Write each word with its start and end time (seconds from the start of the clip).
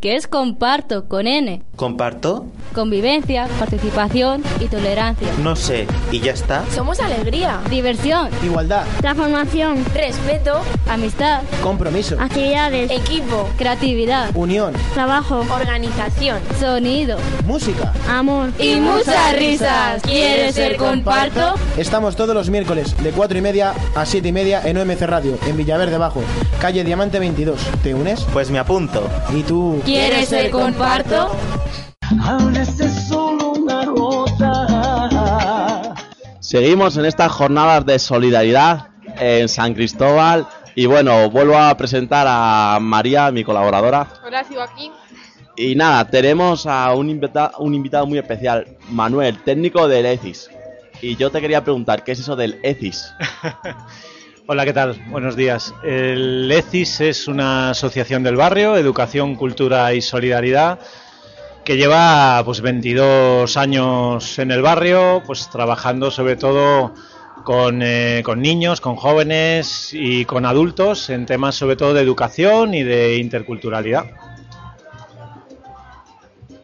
que 0.00 0.16
es 0.16 0.26
comparto 0.26 1.08
con 1.08 1.26
N. 1.26 1.62
¿Comparto? 1.76 2.46
Convivencia, 2.74 3.48
participación 3.58 4.42
y 4.60 4.66
tolerancia. 4.66 5.28
No 5.42 5.56
sé, 5.56 5.86
¿y 6.12 6.20
ya 6.20 6.32
está? 6.32 6.64
Somos 6.74 7.00
alegría, 7.00 7.60
Diversión, 7.70 8.30
Igualdad, 8.44 8.84
Transformación, 9.00 9.84
respeto, 9.94 10.60
amistad, 10.88 11.42
compromiso, 11.62 12.16
actividades, 12.20 12.90
equipo, 12.90 13.48
creatividad, 13.56 14.30
unión, 14.34 14.74
trabajo, 14.94 15.44
organización. 15.52 16.40
sonido 16.60 17.18
música. 17.46 17.92
amor. 18.08 18.50
y 18.58 18.76
muchas 18.76 19.36
risas. 19.36 20.02
¿Quieres 20.02 20.54
ser 20.54 20.76
comparto? 20.76 21.54
Estamos 21.76 22.16
todos 22.16 22.34
los 22.34 22.50
miércoles 22.50 22.96
de 23.02 23.10
4 23.10 23.38
y 23.38 23.40
media 23.40 23.74
a 23.94 24.06
7 24.06 24.28
y 24.28 24.32
media 24.32 24.62
en 24.64 24.76
OMC 24.78 25.02
Radio, 25.02 25.38
en 25.46 25.56
Villaverde 25.56 25.98
Bajo, 25.98 26.22
calle 26.60 26.84
Diamante 26.84 27.18
22. 27.18 27.58
¿Te 27.82 27.94
unes? 27.94 28.24
Pues 28.32 28.50
me 28.50 28.58
apunto. 28.58 29.08
¿Y 29.34 29.42
tú? 29.42 29.80
¿Quieres 29.88 30.28
ser 30.28 30.50
comparto? 30.50 31.30
Seguimos 36.40 36.96
en 36.96 37.04
estas 37.04 37.32
jornadas 37.32 37.84
de 37.84 37.98
solidaridad 37.98 38.88
en 39.18 39.48
San 39.48 39.74
Cristóbal 39.74 40.46
y 40.74 40.86
bueno, 40.86 41.28
vuelvo 41.30 41.56
a 41.58 41.76
presentar 41.76 42.26
a 42.28 42.78
María, 42.80 43.30
mi 43.30 43.42
colaboradora. 43.44 44.06
Hola, 44.24 44.44
sigo 44.44 44.62
aquí. 44.62 44.90
Y 45.56 45.74
nada, 45.74 46.04
tenemos 46.08 46.66
a 46.66 46.94
un, 46.94 47.10
invita- 47.10 47.52
un 47.58 47.74
invitado 47.74 48.06
muy 48.06 48.18
especial, 48.18 48.66
Manuel, 48.90 49.42
técnico 49.42 49.88
del 49.88 50.06
ECIS. 50.06 50.50
Y 51.02 51.16
yo 51.16 51.30
te 51.30 51.40
quería 51.40 51.64
preguntar, 51.64 52.04
¿qué 52.04 52.12
es 52.12 52.20
eso 52.20 52.36
del 52.36 52.60
ECIS? 52.62 53.12
Hola, 54.50 54.64
¿qué 54.64 54.72
tal? 54.72 54.94
Buenos 55.10 55.36
días. 55.36 55.74
El 55.82 56.50
ECIS 56.50 57.02
es 57.02 57.28
una 57.28 57.68
asociación 57.68 58.22
del 58.22 58.36
barrio, 58.36 58.78
Educación, 58.78 59.34
Cultura 59.34 59.92
y 59.92 60.00
Solidaridad, 60.00 60.78
que 61.66 61.76
lleva 61.76 62.40
pues 62.46 62.62
22 62.62 63.58
años 63.58 64.38
en 64.38 64.50
el 64.50 64.62
barrio, 64.62 65.22
pues 65.26 65.50
trabajando 65.50 66.10
sobre 66.10 66.36
todo 66.36 66.94
con, 67.44 67.82
eh, 67.82 68.22
con 68.24 68.40
niños, 68.40 68.80
con 68.80 68.96
jóvenes 68.96 69.90
y 69.92 70.24
con 70.24 70.46
adultos 70.46 71.10
en 71.10 71.26
temas 71.26 71.54
sobre 71.54 71.76
todo 71.76 71.92
de 71.92 72.00
educación 72.00 72.72
y 72.72 72.84
de 72.84 73.18
interculturalidad. 73.18 74.06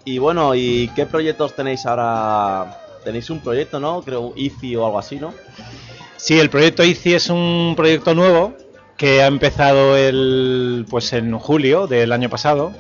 Y 0.07 0.17
bueno, 0.17 0.55
¿y 0.55 0.91
qué 0.97 1.05
proyectos 1.05 1.55
tenéis 1.55 1.85
ahora? 1.85 2.81
Tenéis 3.05 3.29
un 3.29 3.41
proyecto, 3.41 3.79
¿no? 3.79 4.01
Creo 4.01 4.33
IFI 4.35 4.77
o 4.77 4.87
algo 4.87 4.99
así, 4.99 5.17
¿no? 5.17 5.35
Sí, 6.17 6.39
el 6.39 6.51
proyecto 6.51 6.85
ICI 6.85 7.15
es 7.15 7.29
un 7.31 7.75
proyecto 7.77 8.15
nuevo 8.15 8.55
que 8.97 9.23
ha 9.23 9.27
empezado 9.27 9.97
el, 9.97 10.87
pues 10.89 11.13
en 11.13 11.37
julio 11.39 11.87
del 11.87 12.13
año 12.13 12.31
pasado 12.31 12.73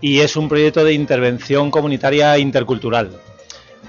y 0.00 0.20
es 0.20 0.36
un 0.36 0.48
proyecto 0.48 0.84
de 0.84 0.92
intervención 0.92 1.70
comunitaria 1.70 2.36
intercultural. 2.38 3.10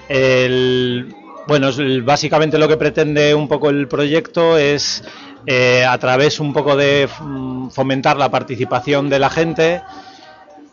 El- 0.07 1.13
bueno, 1.47 1.69
básicamente 2.03 2.57
lo 2.57 2.67
que 2.67 2.77
pretende 2.77 3.33
un 3.33 3.47
poco 3.47 3.69
el 3.69 3.87
proyecto 3.87 4.57
es 4.57 5.03
eh, 5.45 5.85
a 5.87 5.97
través 5.97 6.39
un 6.41 6.51
poco 6.53 6.75
de 6.75 7.07
mm, 7.21 7.69
fomentar 7.69 8.17
la 8.17 8.29
participación 8.29 9.09
de 9.09 9.19
la 9.19 9.29
gente, 9.29 9.81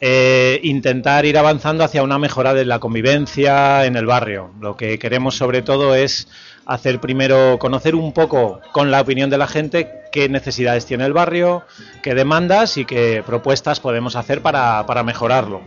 eh, 0.00 0.58
intentar 0.64 1.24
ir 1.26 1.38
avanzando 1.38 1.84
hacia 1.84 2.02
una 2.02 2.18
mejora 2.18 2.54
de 2.54 2.64
la 2.64 2.80
convivencia 2.80 3.86
en 3.86 3.94
el 3.96 4.06
barrio. 4.06 4.50
Lo 4.60 4.76
que 4.76 4.98
queremos 4.98 5.36
sobre 5.36 5.62
todo 5.62 5.94
es 5.94 6.26
hacer 6.66 7.00
primero 7.00 7.58
conocer 7.58 7.94
un 7.94 8.12
poco 8.12 8.60
con 8.72 8.90
la 8.90 9.00
opinión 9.00 9.30
de 9.30 9.38
la 9.38 9.46
gente 9.46 9.90
qué 10.12 10.28
necesidades 10.28 10.86
tiene 10.86 11.04
el 11.04 11.12
barrio, 11.12 11.64
qué 12.02 12.14
demandas 12.14 12.76
y 12.76 12.84
qué 12.84 13.22
propuestas 13.26 13.80
podemos 13.80 14.16
hacer 14.16 14.42
para, 14.42 14.86
para 14.86 15.02
mejorarlo. 15.02 15.62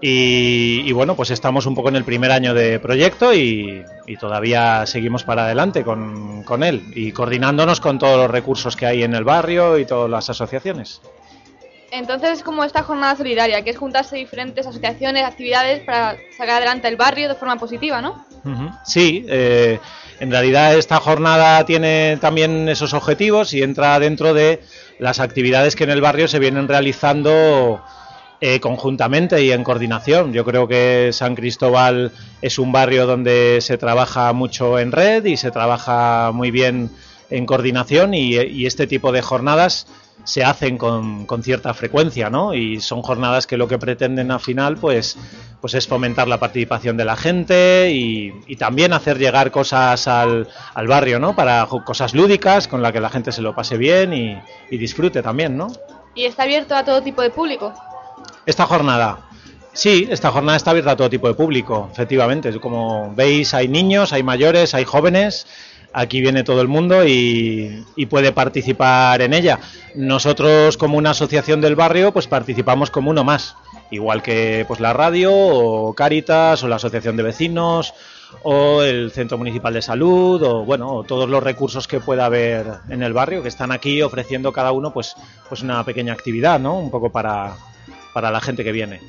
Y, 0.00 0.82
y 0.86 0.92
bueno, 0.92 1.16
pues 1.16 1.30
estamos 1.30 1.66
un 1.66 1.74
poco 1.74 1.88
en 1.88 1.96
el 1.96 2.04
primer 2.04 2.30
año 2.30 2.54
de 2.54 2.78
proyecto 2.78 3.34
y, 3.34 3.84
y 4.06 4.16
todavía 4.16 4.86
seguimos 4.86 5.24
para 5.24 5.44
adelante 5.44 5.82
con, 5.82 6.44
con 6.44 6.62
él 6.62 6.82
y 6.94 7.10
coordinándonos 7.10 7.80
con 7.80 7.98
todos 7.98 8.16
los 8.16 8.30
recursos 8.30 8.76
que 8.76 8.86
hay 8.86 9.02
en 9.02 9.14
el 9.14 9.24
barrio 9.24 9.76
y 9.76 9.84
todas 9.86 10.08
las 10.08 10.30
asociaciones. 10.30 11.00
Entonces 11.90 12.38
es 12.38 12.42
como 12.42 12.64
esta 12.64 12.82
jornada 12.82 13.16
solidaria, 13.16 13.62
que 13.64 13.70
es 13.70 13.78
juntarse 13.78 14.16
diferentes 14.16 14.66
asociaciones, 14.66 15.24
actividades 15.24 15.80
para 15.80 16.16
sacar 16.36 16.56
adelante 16.56 16.86
el 16.86 16.96
barrio 16.96 17.28
de 17.28 17.34
forma 17.34 17.56
positiva, 17.56 18.02
¿no? 18.02 18.24
Sí, 18.84 19.24
eh, 19.28 19.80
en 20.20 20.30
realidad 20.30 20.74
esta 20.76 20.98
jornada 20.98 21.64
tiene 21.64 22.18
también 22.20 22.68
esos 22.68 22.92
objetivos 22.92 23.54
y 23.54 23.62
entra 23.62 23.98
dentro 23.98 24.34
de 24.34 24.60
las 24.98 25.20
actividades 25.20 25.76
que 25.76 25.84
en 25.84 25.90
el 25.90 26.00
barrio 26.00 26.28
se 26.28 26.38
vienen 26.38 26.66
realizando 26.68 27.80
eh, 28.40 28.60
conjuntamente 28.60 29.42
y 29.42 29.52
en 29.52 29.64
coordinación. 29.64 30.32
Yo 30.32 30.44
creo 30.44 30.66
que 30.66 31.10
San 31.12 31.34
Cristóbal 31.34 32.12
es 32.42 32.58
un 32.58 32.72
barrio 32.72 33.06
donde 33.06 33.58
se 33.60 33.78
trabaja 33.78 34.32
mucho 34.32 34.78
en 34.78 34.92
red 34.92 35.24
y 35.24 35.36
se 35.36 35.50
trabaja 35.50 36.30
muy 36.32 36.50
bien 36.50 36.90
en 37.30 37.46
coordinación 37.46 38.14
y, 38.14 38.36
y 38.36 38.66
este 38.66 38.86
tipo 38.86 39.12
de 39.12 39.22
jornadas 39.22 39.86
se 40.24 40.44
hacen 40.44 40.76
con, 40.76 41.26
con 41.26 41.42
cierta 41.42 41.72
frecuencia, 41.74 42.30
¿no? 42.30 42.54
Y 42.54 42.80
son 42.80 43.02
jornadas 43.02 43.46
que 43.46 43.56
lo 43.56 43.68
que 43.68 43.78
pretenden 43.78 44.30
al 44.30 44.40
final, 44.40 44.76
pues, 44.76 45.16
pues 45.60 45.74
es 45.74 45.86
fomentar 45.86 46.28
la 46.28 46.38
participación 46.38 46.96
de 46.96 47.04
la 47.04 47.16
gente 47.16 47.90
y, 47.92 48.32
y 48.46 48.56
también 48.56 48.92
hacer 48.92 49.18
llegar 49.18 49.50
cosas 49.50 50.06
al, 50.06 50.48
al 50.74 50.86
barrio, 50.86 51.18
¿no? 51.18 51.34
Para 51.34 51.66
cosas 51.66 52.14
lúdicas 52.14 52.68
con 52.68 52.82
la 52.82 52.92
que 52.92 53.00
la 53.00 53.10
gente 53.10 53.32
se 53.32 53.42
lo 53.42 53.54
pase 53.54 53.76
bien 53.76 54.12
y, 54.12 54.40
y 54.70 54.76
disfrute 54.78 55.22
también, 55.22 55.56
¿no? 55.56 55.68
Y 56.14 56.24
está 56.24 56.42
abierto 56.42 56.74
a 56.74 56.84
todo 56.84 57.02
tipo 57.02 57.22
de 57.22 57.30
público. 57.30 57.72
Esta 58.44 58.66
jornada. 58.66 59.20
Sí, 59.72 60.08
esta 60.10 60.32
jornada 60.32 60.56
está 60.56 60.70
abierta 60.70 60.92
a 60.92 60.96
todo 60.96 61.08
tipo 61.08 61.28
de 61.28 61.34
público, 61.34 61.88
efectivamente. 61.92 62.58
Como 62.58 63.14
veis, 63.14 63.54
hay 63.54 63.68
niños, 63.68 64.12
hay 64.12 64.24
mayores, 64.24 64.74
hay 64.74 64.84
jóvenes. 64.84 65.46
Aquí 65.92 66.20
viene 66.20 66.44
todo 66.44 66.60
el 66.60 66.68
mundo 66.68 67.06
y, 67.06 67.84
y 67.96 68.06
puede 68.06 68.32
participar 68.32 69.22
en 69.22 69.32
ella. 69.32 69.58
Nosotros, 69.94 70.76
como 70.76 70.98
una 70.98 71.10
asociación 71.10 71.60
del 71.60 71.76
barrio, 71.76 72.12
pues 72.12 72.26
participamos 72.26 72.90
como 72.90 73.10
uno 73.10 73.24
más. 73.24 73.56
Igual 73.90 74.22
que 74.22 74.64
pues 74.68 74.80
la 74.80 74.92
radio, 74.92 75.32
o 75.34 75.94
Cáritas, 75.94 76.62
o 76.62 76.68
la 76.68 76.76
asociación 76.76 77.16
de 77.16 77.22
vecinos, 77.22 77.94
o 78.42 78.82
el 78.82 79.10
centro 79.10 79.38
municipal 79.38 79.72
de 79.72 79.80
salud, 79.80 80.42
o 80.42 80.64
bueno, 80.64 80.92
o 80.92 81.04
todos 81.04 81.28
los 81.28 81.42
recursos 81.42 81.88
que 81.88 82.00
pueda 82.00 82.26
haber 82.26 82.66
en 82.90 83.02
el 83.02 83.14
barrio, 83.14 83.42
que 83.42 83.48
están 83.48 83.72
aquí 83.72 84.02
ofreciendo 84.02 84.52
cada 84.52 84.72
uno 84.72 84.92
pues, 84.92 85.14
pues 85.48 85.62
una 85.62 85.82
pequeña 85.84 86.12
actividad, 86.12 86.60
¿no? 86.60 86.78
Un 86.78 86.90
poco 86.90 87.10
para, 87.10 87.56
para 88.12 88.30
la 88.30 88.40
gente 88.40 88.62
que 88.62 88.72
viene. 88.72 89.00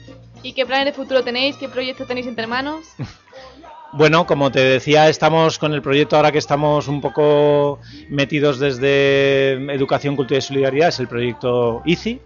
¿Y 0.43 0.53
qué 0.53 0.65
planes 0.65 0.85
de 0.85 0.93
futuro 0.93 1.23
tenéis? 1.23 1.57
¿Qué 1.57 1.67
proyectos 1.67 2.07
tenéis 2.07 2.27
entre 2.27 2.47
manos? 2.47 2.85
Bueno, 3.91 4.27
como 4.27 4.51
te 4.51 4.59
decía, 4.59 5.09
estamos 5.09 5.57
con 5.57 5.73
el 5.73 5.81
proyecto 5.81 6.15
ahora 6.15 6.31
que 6.31 6.37
estamos 6.37 6.87
un 6.87 7.01
poco 7.01 7.79
metidos 8.07 8.59
desde 8.59 9.53
Educación, 9.73 10.15
Cultura 10.15 10.37
y 10.37 10.41
Solidaridad, 10.41 10.89
es 10.89 10.99
el 10.99 11.07
proyecto 11.07 11.81
ICI. 11.85 12.21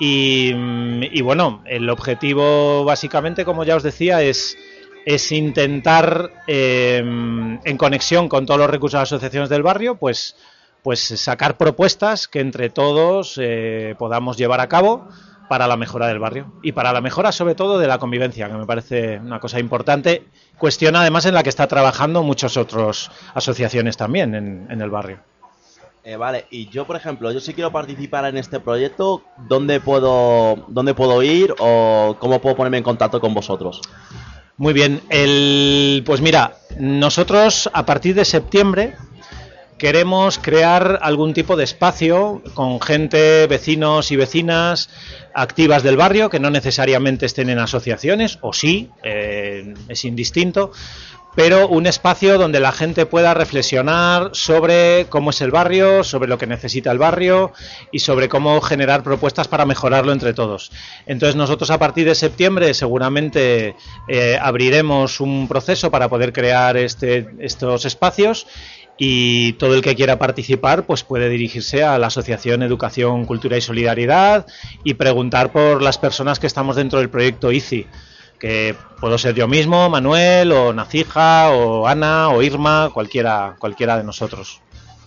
Y, 0.00 0.52
mm, 0.54 1.22
bueno, 1.22 1.62
el 1.66 1.90
objetivo 1.90 2.84
básicamente, 2.84 3.44
como 3.44 3.64
ya 3.64 3.76
os 3.76 3.82
decía, 3.82 4.22
es, 4.22 4.56
es 5.04 5.30
intentar, 5.30 6.42
eh, 6.46 6.98
en 7.02 7.76
conexión 7.76 8.28
con 8.30 8.46
todos 8.46 8.60
los 8.60 8.70
recursos 8.70 8.98
de 8.98 9.02
las 9.02 9.12
asociaciones 9.12 9.50
del 9.50 9.62
barrio, 9.62 9.96
pues, 9.96 10.36
pues 10.82 11.00
sacar 11.00 11.58
propuestas 11.58 12.28
que 12.28 12.40
entre 12.40 12.70
todos 12.70 13.38
eh, 13.38 13.94
podamos 13.98 14.38
llevar 14.38 14.60
a 14.60 14.68
cabo 14.68 15.06
para 15.48 15.66
la 15.66 15.76
mejora 15.76 16.06
del 16.06 16.18
barrio 16.18 16.52
y 16.62 16.72
para 16.72 16.92
la 16.92 17.00
mejora 17.00 17.32
sobre 17.32 17.54
todo 17.54 17.78
de 17.78 17.86
la 17.86 17.98
convivencia, 17.98 18.48
que 18.48 18.54
me 18.54 18.66
parece 18.66 19.18
una 19.18 19.40
cosa 19.40 19.58
importante, 19.58 20.24
cuestión 20.58 20.96
además 20.96 21.26
en 21.26 21.34
la 21.34 21.42
que 21.42 21.48
está 21.48 21.66
trabajando 21.66 22.22
muchas 22.22 22.56
otras 22.56 23.10
asociaciones 23.34 23.96
también 23.96 24.34
en, 24.34 24.66
en 24.70 24.80
el 24.80 24.90
barrio. 24.90 25.18
Eh, 26.04 26.16
vale, 26.16 26.46
y 26.50 26.68
yo, 26.68 26.86
por 26.86 26.96
ejemplo, 26.96 27.30
yo 27.32 27.40
si 27.40 27.52
quiero 27.52 27.70
participar 27.70 28.24
en 28.24 28.38
este 28.38 28.60
proyecto, 28.60 29.24
¿dónde 29.46 29.78
puedo, 29.78 30.64
dónde 30.68 30.94
puedo 30.94 31.22
ir 31.22 31.54
o 31.58 32.16
cómo 32.18 32.40
puedo 32.40 32.56
ponerme 32.56 32.78
en 32.78 32.82
contacto 32.82 33.20
con 33.20 33.34
vosotros? 33.34 33.82
Muy 34.56 34.72
bien, 34.72 35.02
el, 35.10 36.02
pues 36.06 36.20
mira, 36.20 36.56
nosotros 36.78 37.68
a 37.72 37.84
partir 37.84 38.14
de 38.14 38.24
septiembre 38.24 38.96
queremos 39.78 40.38
crear 40.38 40.98
algún 41.02 41.32
tipo 41.32 41.56
de 41.56 41.64
espacio 41.64 42.42
con 42.54 42.80
gente, 42.80 43.46
vecinos 43.46 44.10
y 44.10 44.16
vecinas 44.16 44.90
activas 45.34 45.82
del 45.82 45.96
barrio, 45.96 46.28
que 46.28 46.40
no 46.40 46.50
necesariamente 46.50 47.26
estén 47.26 47.48
en 47.48 47.60
asociaciones, 47.60 48.38
o 48.42 48.52
sí, 48.52 48.90
eh, 49.02 49.74
es 49.88 50.04
indistinto, 50.04 50.72
pero 51.38 51.68
un 51.68 51.86
espacio 51.86 52.36
donde 52.36 52.58
la 52.58 52.72
gente 52.72 53.06
pueda 53.06 53.32
reflexionar 53.32 54.30
sobre 54.32 55.06
cómo 55.08 55.30
es 55.30 55.40
el 55.40 55.52
barrio, 55.52 56.02
sobre 56.02 56.28
lo 56.28 56.36
que 56.36 56.48
necesita 56.48 56.90
el 56.90 56.98
barrio 56.98 57.52
y 57.92 58.00
sobre 58.00 58.28
cómo 58.28 58.60
generar 58.60 59.04
propuestas 59.04 59.46
para 59.46 59.64
mejorarlo 59.64 60.10
entre 60.10 60.34
todos. 60.34 60.72
Entonces 61.06 61.36
nosotros 61.36 61.70
a 61.70 61.78
partir 61.78 62.06
de 62.06 62.16
septiembre 62.16 62.74
seguramente 62.74 63.76
eh, 64.08 64.36
abriremos 64.42 65.20
un 65.20 65.46
proceso 65.46 65.92
para 65.92 66.08
poder 66.08 66.32
crear 66.32 66.76
este, 66.76 67.28
estos 67.38 67.84
espacios 67.84 68.48
y 68.98 69.52
todo 69.52 69.76
el 69.76 69.82
que 69.82 69.94
quiera 69.94 70.18
participar 70.18 70.86
pues 70.86 71.04
puede 71.04 71.28
dirigirse 71.28 71.84
a 71.84 71.98
la 71.98 72.08
Asociación 72.08 72.64
Educación, 72.64 73.26
Cultura 73.26 73.56
y 73.56 73.60
Solidaridad 73.60 74.44
y 74.82 74.94
preguntar 74.94 75.52
por 75.52 75.82
las 75.82 75.98
personas 75.98 76.40
que 76.40 76.48
estamos 76.48 76.74
dentro 76.74 76.98
del 76.98 77.10
proyecto 77.10 77.52
ICI, 77.52 77.86
que 78.38 78.74
puedo 79.00 79.18
ser 79.18 79.34
yo 79.34 79.48
mismo, 79.48 79.88
Manuel, 79.88 80.52
o 80.52 80.72
Nacija, 80.72 81.50
o 81.50 81.86
Ana, 81.86 82.28
o 82.30 82.42
Irma, 82.42 82.90
cualquiera, 82.92 83.56
cualquiera 83.58 83.96
de 83.96 84.04
nosotros. 84.04 84.60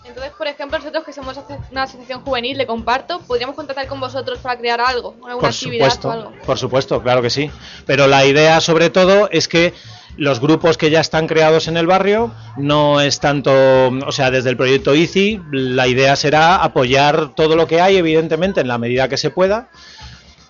Entonces, 0.04 0.32
por 0.36 0.46
ejemplo, 0.46 0.78
nosotros 0.78 1.04
que 1.04 1.12
somos 1.12 1.38
una 1.70 1.84
asociación 1.84 2.20
juvenil 2.22 2.58
de 2.58 2.66
Comparto, 2.66 3.20
¿podríamos 3.20 3.56
contactar 3.56 3.86
con 3.86 3.98
vosotros 4.00 4.40
para 4.40 4.58
crear 4.58 4.80
algo? 4.80 5.14
¿Alguna 5.24 5.38
Por 5.38 5.50
actividad 5.50 5.86
supuesto, 5.90 6.08
o 6.08 6.12
algo? 6.12 6.32
por 6.44 6.58
supuesto, 6.58 7.02
claro 7.02 7.22
que 7.22 7.30
sí. 7.30 7.50
Pero 7.86 8.06
la 8.06 8.26
idea 8.26 8.60
sobre 8.60 8.90
todo 8.90 9.30
es 9.30 9.48
que 9.48 9.72
los 10.18 10.40
grupos 10.40 10.76
que 10.76 10.90
ya 10.90 11.00
están 11.00 11.26
creados 11.26 11.68
en 11.68 11.78
el 11.78 11.86
barrio 11.86 12.30
no 12.58 13.00
es 13.00 13.20
tanto, 13.20 13.52
o 13.88 14.12
sea, 14.12 14.30
desde 14.30 14.50
el 14.50 14.56
proyecto 14.58 14.94
ICI, 14.94 15.40
la 15.50 15.86
idea 15.86 16.16
será 16.16 16.56
apoyar 16.56 17.34
todo 17.34 17.56
lo 17.56 17.66
que 17.66 17.80
hay, 17.80 17.96
evidentemente, 17.96 18.60
en 18.60 18.68
la 18.68 18.76
medida 18.76 19.08
que 19.08 19.16
se 19.16 19.30
pueda. 19.30 19.70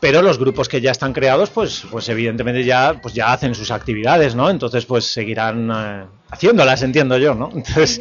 Pero 0.02 0.20
los 0.20 0.36
grupos 0.36 0.68
que 0.68 0.80
ya 0.80 0.90
están 0.90 1.12
creados, 1.12 1.50
pues, 1.50 1.84
pues 1.88 2.08
evidentemente 2.08 2.64
ya, 2.64 2.98
pues 3.00 3.14
ya 3.14 3.32
hacen 3.32 3.54
sus 3.54 3.70
actividades, 3.70 4.34
¿no? 4.34 4.50
Entonces, 4.50 4.84
pues 4.84 5.04
seguirán 5.04 5.70
eh, 5.72 6.04
haciéndolas, 6.28 6.82
entiendo 6.82 7.16
yo, 7.18 7.36
¿no? 7.36 7.50
Entonces, 7.54 8.00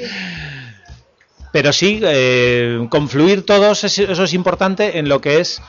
pero 1.52 1.72
sí, 1.72 2.00
eh, 2.04 2.88
confluir 2.90 3.46
todos, 3.46 3.84
es- 3.84 4.00
eso 4.00 4.24
es 4.24 4.34
importante 4.34 4.98
en 4.98 5.10
lo 5.10 5.22
que 5.22 5.42
es 5.42 5.62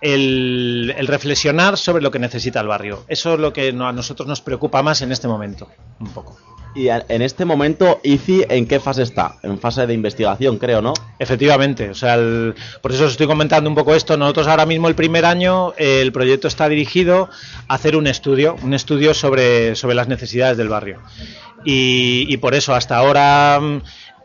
el, 0.00 0.94
el 0.96 1.06
reflexionar 1.06 1.76
sobre 1.76 2.02
lo 2.02 2.10
que 2.10 2.18
necesita 2.18 2.60
el 2.60 2.66
barrio. 2.68 3.04
Eso 3.08 3.34
es 3.34 3.40
lo 3.40 3.52
que 3.52 3.68
a 3.68 3.92
nosotros 3.92 4.26
nos 4.28 4.40
preocupa 4.40 4.82
más 4.82 5.02
en 5.02 5.12
este 5.12 5.28
momento, 5.28 5.68
un 5.98 6.08
poco. 6.08 6.38
Y 6.72 6.86
en 6.86 7.20
este 7.22 7.44
momento, 7.44 7.98
ICI, 8.04 8.44
¿en 8.48 8.68
qué 8.68 8.78
fase 8.78 9.02
está? 9.02 9.34
En 9.42 9.58
fase 9.58 9.88
de 9.88 9.92
investigación, 9.92 10.56
creo, 10.56 10.80
¿no? 10.80 10.92
Efectivamente, 11.18 11.90
o 11.90 11.94
sea, 11.96 12.14
el- 12.14 12.54
por 12.80 12.92
eso 12.92 13.06
os 13.06 13.10
estoy 13.10 13.26
comentando 13.26 13.68
un 13.68 13.74
poco 13.74 13.92
esto. 13.92 14.16
Nosotros 14.16 14.46
ahora 14.46 14.66
mismo 14.66 14.86
el 14.86 14.94
primer 14.94 15.24
año 15.24 15.72
el 15.78 16.12
proyecto 16.12 16.46
está 16.46 16.68
dirigido 16.68 17.28
a 17.66 17.74
hacer 17.74 17.96
un 17.96 18.06
estudio, 18.06 18.54
un 18.62 18.72
estudio 18.72 19.14
sobre, 19.14 19.74
sobre 19.74 19.96
las 19.96 20.06
necesidades 20.06 20.56
del 20.58 20.68
barrio. 20.68 21.00
Y, 21.64 22.26
y 22.32 22.36
por 22.36 22.54
eso 22.54 22.72
hasta 22.72 22.96
ahora 22.98 23.60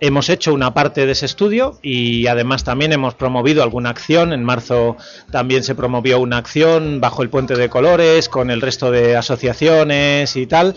hemos 0.05 0.29
hecho 0.29 0.53
una 0.53 0.73
parte 0.73 1.05
de 1.05 1.11
ese 1.11 1.25
estudio 1.25 1.79
y 1.81 2.27
además 2.27 2.63
también 2.63 2.93
hemos 2.93 3.15
promovido 3.15 3.63
alguna 3.63 3.89
acción. 3.89 4.33
En 4.33 4.43
marzo 4.43 4.97
también 5.31 5.63
se 5.63 5.75
promovió 5.75 6.19
una 6.19 6.37
acción 6.37 7.01
bajo 7.01 7.23
el 7.23 7.29
puente 7.29 7.55
de 7.55 7.69
colores 7.69 8.29
con 8.29 8.49
el 8.51 8.61
resto 8.61 8.91
de 8.91 9.15
asociaciones 9.15 10.35
y 10.35 10.47
tal 10.47 10.75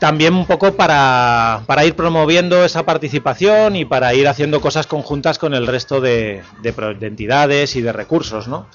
también 0.00 0.34
un 0.34 0.46
poco 0.46 0.74
para, 0.74 1.62
ir 1.84 1.94
promoviendo 1.94 2.64
esa 2.64 2.84
participación 2.84 3.76
y 3.76 3.84
para 3.84 4.14
ir 4.14 4.26
haciendo 4.26 4.60
cosas 4.60 4.86
conjuntas 4.86 5.38
con 5.38 5.54
el 5.54 5.66
resto 5.66 6.00
de, 6.00 6.42
entidades 7.02 7.76
y 7.76 7.82
de 7.82 7.92
recursos, 7.92 8.48
¿no? 8.48 8.66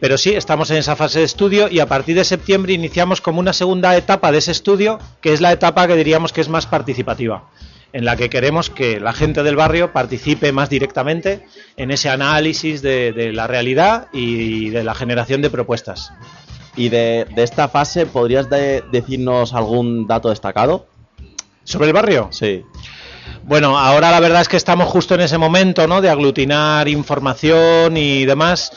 Pero 0.00 0.16
sí, 0.16 0.34
estamos 0.34 0.70
en 0.70 0.78
esa 0.78 0.96
fase 0.96 1.18
de 1.18 1.24
estudio 1.24 1.68
y 1.68 1.80
a 1.80 1.86
partir 1.86 2.16
de 2.16 2.24
septiembre 2.24 2.72
iniciamos 2.72 3.20
como 3.20 3.40
una 3.40 3.52
segunda 3.52 3.96
etapa 3.96 4.32
de 4.32 4.38
ese 4.38 4.52
estudio, 4.52 4.98
que 5.20 5.32
es 5.32 5.40
la 5.40 5.52
etapa 5.52 5.86
que 5.86 5.96
diríamos 5.96 6.32
que 6.32 6.40
es 6.40 6.48
más 6.48 6.66
participativa, 6.66 7.44
en 7.92 8.04
la 8.04 8.16
que 8.16 8.28
queremos 8.28 8.68
que 8.70 9.00
la 9.00 9.12
gente 9.12 9.42
del 9.42 9.56
barrio 9.56 9.92
participe 9.92 10.52
más 10.52 10.68
directamente 10.68 11.46
en 11.76 11.90
ese 11.90 12.08
análisis 12.10 12.82
de, 12.82 13.12
de 13.12 13.32
la 13.32 13.46
realidad 13.46 14.08
y 14.12 14.68
de 14.70 14.84
la 14.84 14.94
generación 14.94 15.40
de 15.42 15.50
propuestas. 15.50 16.12
Y 16.76 16.90
de, 16.90 17.26
de 17.34 17.42
esta 17.42 17.68
fase, 17.68 18.06
¿podrías 18.06 18.48
de- 18.50 18.84
decirnos 18.92 19.54
algún 19.54 20.06
dato 20.06 20.28
destacado? 20.30 20.86
¿Sobre 21.64 21.86
el 21.88 21.92
barrio? 21.92 22.28
Sí. 22.30 22.62
Bueno, 23.42 23.78
ahora 23.78 24.10
la 24.10 24.20
verdad 24.20 24.42
es 24.42 24.48
que 24.48 24.56
estamos 24.56 24.88
justo 24.88 25.14
en 25.14 25.22
ese 25.22 25.38
momento, 25.38 25.86
¿no? 25.86 26.00
De 26.00 26.08
aglutinar 26.10 26.88
información 26.88 27.96
y 27.96 28.24
demás. 28.26 28.70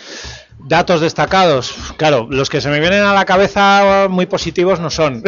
Datos 0.64 1.02
destacados, 1.02 1.74
claro, 1.98 2.28
los 2.30 2.50
que 2.50 2.62
se 2.62 2.70
me 2.70 2.80
vienen 2.80 3.04
a 3.04 3.14
la 3.14 3.26
cabeza 3.26 4.08
muy 4.10 4.26
positivos 4.26 4.80
no 4.80 4.90
son. 4.90 5.24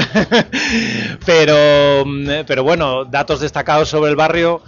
pero, 1.26 2.06
mm, 2.06 2.46
pero 2.46 2.64
bueno, 2.64 3.06
datos 3.06 3.40
destacados 3.40 3.90
sobre 3.90 4.12
el 4.12 4.16
barrio, 4.16 4.62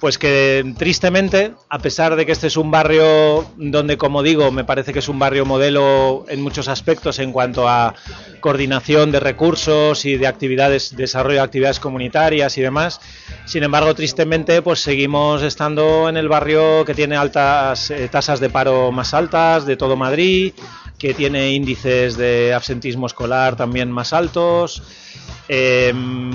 pues 0.00 0.16
que 0.16 0.74
tristemente, 0.78 1.52
a 1.68 1.78
pesar 1.80 2.14
de 2.14 2.24
que 2.24 2.32
este 2.32 2.46
es 2.46 2.56
un 2.56 2.70
barrio 2.70 3.44
donde, 3.56 3.96
como 3.96 4.22
digo, 4.22 4.52
me 4.52 4.64
parece 4.64 4.92
que 4.92 5.00
es 5.00 5.08
un 5.08 5.18
barrio 5.18 5.44
modelo 5.44 6.24
en 6.28 6.40
muchos 6.40 6.68
aspectos 6.68 7.18
en 7.18 7.32
cuanto 7.32 7.68
a 7.68 7.94
coordinación 8.40 9.10
de 9.10 9.18
recursos 9.18 10.04
y 10.04 10.16
de 10.16 10.26
actividades, 10.26 10.96
desarrollo 10.96 11.36
de 11.36 11.44
actividades 11.44 11.80
comunitarias 11.80 12.56
y 12.58 12.60
demás, 12.60 13.00
sin 13.44 13.64
embargo, 13.64 13.94
tristemente, 13.94 14.62
pues 14.62 14.80
seguimos 14.80 15.42
estando 15.42 16.08
en 16.08 16.16
el 16.16 16.28
barrio 16.28 16.84
que 16.84 16.94
tiene 16.94 17.16
altas 17.16 17.90
eh, 17.90 18.08
tasas 18.08 18.40
de 18.40 18.50
paro 18.50 18.92
más 18.92 19.14
altas 19.14 19.66
de 19.66 19.76
todo 19.76 19.96
Madrid, 19.96 20.52
que 20.98 21.14
tiene 21.14 21.52
índices 21.52 22.16
de 22.16 22.52
absentismo 22.52 23.06
escolar 23.06 23.56
también 23.56 23.90
más 23.90 24.12
altos, 24.12 24.82
eh, 25.48 25.92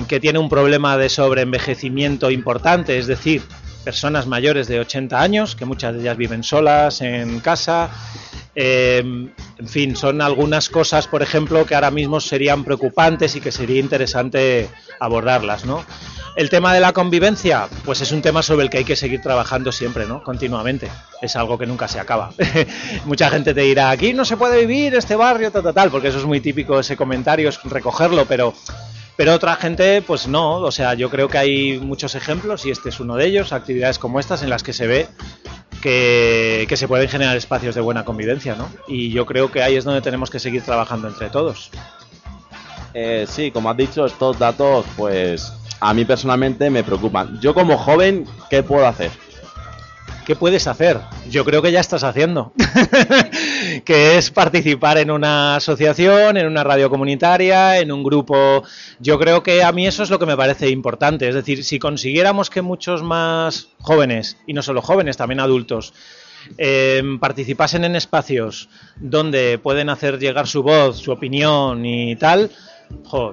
que 0.08 0.20
tiene 0.20 0.38
un 0.38 0.48
problema 0.48 0.96
de 0.96 1.08
sobreenvejecimiento 1.08 2.30
importante, 2.30 2.98
es 2.98 3.06
decir, 3.06 3.42
personas 3.84 4.26
mayores 4.26 4.66
de 4.66 4.80
80 4.80 5.20
años, 5.20 5.54
que 5.54 5.66
muchas 5.66 5.94
de 5.94 6.00
ellas 6.00 6.16
viven 6.16 6.42
solas 6.42 7.00
en 7.02 7.38
casa. 7.40 7.90
Eh, 8.56 8.98
en 8.98 9.68
fin, 9.68 9.94
son 9.96 10.22
algunas 10.22 10.68
cosas, 10.68 11.06
por 11.06 11.22
ejemplo, 11.22 11.66
que 11.66 11.74
ahora 11.74 11.90
mismo 11.90 12.20
serían 12.20 12.64
preocupantes 12.64 13.36
y 13.36 13.40
que 13.40 13.52
sería 13.52 13.80
interesante 13.80 14.68
abordarlas, 14.98 15.64
¿no? 15.64 15.84
El 16.36 16.50
tema 16.50 16.74
de 16.74 16.80
la 16.80 16.92
convivencia, 16.92 17.68
pues 17.84 18.00
es 18.00 18.10
un 18.10 18.20
tema 18.20 18.42
sobre 18.42 18.64
el 18.64 18.70
que 18.70 18.78
hay 18.78 18.84
que 18.84 18.96
seguir 18.96 19.20
trabajando 19.20 19.70
siempre, 19.70 20.06
¿no? 20.06 20.22
Continuamente. 20.22 20.90
Es 21.22 21.36
algo 21.36 21.58
que 21.58 21.66
nunca 21.66 21.86
se 21.86 22.00
acaba. 22.00 22.32
Mucha 23.04 23.30
gente 23.30 23.54
te 23.54 23.60
dirá, 23.60 23.90
aquí 23.90 24.12
no 24.12 24.24
se 24.24 24.36
puede 24.36 24.66
vivir 24.66 24.94
este 24.94 25.14
barrio, 25.14 25.52
tal, 25.52 25.62
tal, 25.62 25.74
tal, 25.74 25.90
porque 25.90 26.08
eso 26.08 26.18
es 26.18 26.24
muy 26.24 26.40
típico 26.40 26.80
ese 26.80 26.96
comentario, 26.96 27.48
es 27.48 27.62
recogerlo, 27.62 28.24
pero 28.26 28.54
pero 29.16 29.34
otra 29.34 29.56
gente, 29.56 30.02
pues 30.02 30.26
no. 30.26 30.56
O 30.56 30.72
sea, 30.72 30.94
yo 30.94 31.10
creo 31.10 31.28
que 31.28 31.38
hay 31.38 31.78
muchos 31.78 32.14
ejemplos 32.14 32.66
y 32.66 32.70
este 32.70 32.88
es 32.88 33.00
uno 33.00 33.16
de 33.16 33.26
ellos, 33.26 33.52
actividades 33.52 33.98
como 33.98 34.20
estas 34.20 34.42
en 34.42 34.50
las 34.50 34.62
que 34.62 34.72
se 34.72 34.86
ve 34.86 35.08
que, 35.80 36.66
que 36.68 36.76
se 36.76 36.88
pueden 36.88 37.08
generar 37.08 37.36
espacios 37.36 37.74
de 37.74 37.80
buena 37.80 38.04
convivencia, 38.04 38.54
¿no? 38.54 38.68
Y 38.88 39.10
yo 39.10 39.26
creo 39.26 39.50
que 39.50 39.62
ahí 39.62 39.76
es 39.76 39.84
donde 39.84 40.00
tenemos 40.00 40.30
que 40.30 40.38
seguir 40.38 40.62
trabajando 40.62 41.08
entre 41.08 41.28
todos. 41.30 41.70
Eh, 42.94 43.26
sí, 43.28 43.50
como 43.50 43.70
has 43.70 43.76
dicho, 43.76 44.06
estos 44.06 44.38
datos, 44.38 44.86
pues 44.96 45.52
a 45.80 45.92
mí 45.92 46.04
personalmente 46.04 46.70
me 46.70 46.82
preocupan. 46.84 47.38
Yo 47.40 47.52
como 47.52 47.76
joven, 47.76 48.24
¿qué 48.48 48.62
puedo 48.62 48.86
hacer? 48.86 49.10
¿Qué 50.24 50.36
puedes 50.36 50.66
hacer? 50.66 51.00
Yo 51.28 51.44
creo 51.44 51.60
que 51.60 51.70
ya 51.70 51.80
estás 51.80 52.02
haciendo. 52.02 52.52
que 53.84 54.18
es 54.18 54.30
participar 54.30 54.98
en 54.98 55.10
una 55.10 55.56
asociación, 55.56 56.36
en 56.36 56.46
una 56.46 56.64
radio 56.64 56.90
comunitaria, 56.90 57.78
en 57.78 57.92
un 57.92 58.02
grupo. 58.02 58.62
Yo 59.00 59.18
creo 59.18 59.42
que 59.42 59.62
a 59.62 59.72
mí 59.72 59.86
eso 59.86 60.02
es 60.02 60.10
lo 60.10 60.18
que 60.18 60.26
me 60.26 60.36
parece 60.36 60.68
importante. 60.70 61.28
Es 61.28 61.34
decir, 61.34 61.64
si 61.64 61.78
consiguiéramos 61.78 62.50
que 62.50 62.62
muchos 62.62 63.02
más 63.02 63.68
jóvenes, 63.80 64.36
y 64.46 64.52
no 64.52 64.62
solo 64.62 64.82
jóvenes, 64.82 65.16
también 65.16 65.40
adultos, 65.40 65.92
eh, 66.58 67.02
participasen 67.20 67.84
en 67.84 67.96
espacios 67.96 68.68
donde 68.96 69.58
pueden 69.58 69.88
hacer 69.88 70.18
llegar 70.18 70.46
su 70.46 70.62
voz, 70.62 70.98
su 70.98 71.10
opinión 71.10 71.84
y 71.86 72.16
tal, 72.16 72.50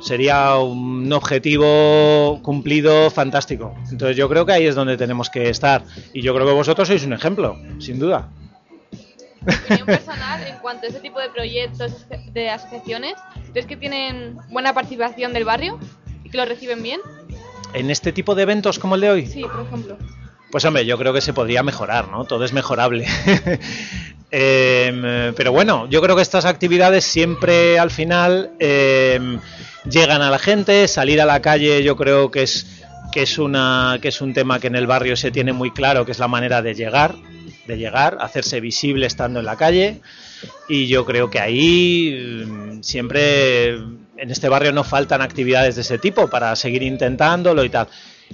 sería 0.01 0.57
un 0.57 1.11
objetivo 1.11 2.39
cumplido 2.41 3.09
fantástico. 3.09 3.75
Entonces 3.91 4.17
yo 4.17 4.29
creo 4.29 4.45
que 4.45 4.53
ahí 4.53 4.65
es 4.65 4.75
donde 4.75 4.97
tenemos 4.97 5.29
que 5.29 5.49
estar. 5.49 5.83
Y 6.13 6.21
yo 6.21 6.33
creo 6.33 6.47
que 6.47 6.53
vosotros 6.53 6.87
sois 6.87 7.03
un 7.05 7.13
ejemplo, 7.13 7.57
sin 7.79 7.99
duda. 7.99 8.29
Opinión 9.45 9.85
personal 9.85 10.45
en 10.45 10.57
cuanto 10.57 10.85
a 10.85 10.89
ese 10.89 10.99
tipo 10.99 11.19
de 11.19 11.29
proyectos 11.29 12.05
de 12.33 12.49
asociaciones, 12.49 13.13
¿crees 13.51 13.65
que 13.65 13.75
tienen 13.77 14.37
buena 14.49 14.73
participación 14.73 15.33
del 15.33 15.45
barrio 15.45 15.79
y 16.23 16.29
que 16.29 16.37
lo 16.37 16.45
reciben 16.45 16.83
bien? 16.83 16.99
En 17.73 17.89
este 17.89 18.11
tipo 18.11 18.35
de 18.35 18.43
eventos 18.43 18.79
como 18.79 18.95
el 18.95 19.01
de 19.01 19.09
hoy, 19.09 19.25
Sí, 19.27 19.41
por 19.41 19.65
ejemplo. 19.65 19.97
pues 20.51 20.65
hombre, 20.65 20.85
yo 20.85 20.97
creo 20.97 21.13
que 21.13 21.21
se 21.21 21.33
podría 21.33 21.63
mejorar, 21.63 22.09
¿no? 22.09 22.25
Todo 22.25 22.43
es 22.45 22.53
mejorable. 22.53 23.07
Em, 24.33 25.33
pero 25.35 25.51
bueno, 25.51 25.89
yo 25.89 26.01
creo 26.01 26.15
que 26.15 26.21
estas 26.21 26.45
actividades 26.45 27.03
siempre 27.03 27.77
al 27.77 27.91
final 27.91 28.51
em, 28.59 29.39
llegan 29.89 30.21
a 30.21 30.29
la 30.29 30.39
gente, 30.39 30.87
salir 30.87 31.19
a 31.19 31.25
la 31.25 31.41
calle 31.41 31.83
yo 31.83 31.97
creo 31.97 32.31
que 32.31 32.43
es 32.43 32.81
que 33.11 33.23
es 33.23 33.37
una 33.37 33.97
que 34.01 34.07
es 34.07 34.21
un 34.21 34.33
tema 34.33 34.57
que 34.61 34.67
en 34.67 34.77
el 34.77 34.87
barrio 34.87 35.17
se 35.17 35.31
tiene 35.31 35.51
muy 35.51 35.71
claro 35.71 36.05
que 36.05 36.13
es 36.13 36.19
la 36.19 36.29
manera 36.29 36.61
de 36.61 36.73
llegar, 36.75 37.13
de 37.67 37.77
llegar, 37.77 38.17
hacerse 38.21 38.59
visible 38.59 39.05
estando 39.05 39.39
en 39.39 39.45
la 39.45 39.55
calle 39.55 40.01
y 40.67 40.87
yo 40.87 41.05
creo 41.05 41.29
que 41.29 41.39
ahí 41.39 42.45
mm, 42.45 42.81
siempre 42.81 43.69
en 43.71 44.29
este 44.29 44.49
barrio 44.49 44.71
no 44.71 44.83
faltan 44.83 45.21
actividades 45.21 45.75
de 45.75 45.81
ese 45.81 45.97
tipo 45.97 46.29
para 46.29 46.55
seguir 46.55 46.83
intentándolo 46.83 47.63
y 47.63 47.69
tal. 47.69 47.87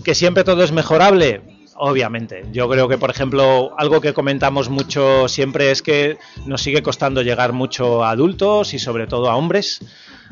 Que 0.03 0.13
siempre 0.13 0.43
todo 0.43 0.63
es 0.63 0.71
mejorable, 0.71 1.41
obviamente. 1.75 2.45
Yo 2.51 2.69
creo 2.69 2.87
que, 2.87 2.97
por 2.97 3.09
ejemplo, 3.09 3.73
algo 3.77 4.01
que 4.01 4.13
comentamos 4.13 4.69
mucho 4.69 5.27
siempre 5.27 5.71
es 5.71 5.81
que 5.81 6.17
nos 6.45 6.61
sigue 6.61 6.83
costando 6.83 7.21
llegar 7.21 7.53
mucho 7.53 8.03
a 8.03 8.11
adultos 8.11 8.73
y 8.73 8.79
sobre 8.79 9.07
todo 9.07 9.29
a 9.29 9.35
hombres 9.35 9.79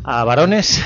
a 0.04 0.26
varones 0.26 0.84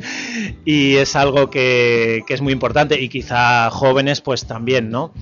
y 0.64 0.96
es 0.96 1.14
algo 1.16 1.50
que, 1.50 2.22
que 2.26 2.32
es 2.32 2.40
muy 2.40 2.52
importante 2.52 3.00
y 3.00 3.10
quizá 3.10 3.70
jóvenes 3.70 4.22
pues 4.22 4.46
también, 4.46 4.90
¿no? 4.90 5.12